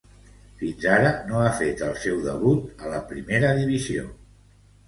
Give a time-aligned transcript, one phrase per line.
[0.61, 4.09] Fins ara no ha fet el seu debut a la primera divisió.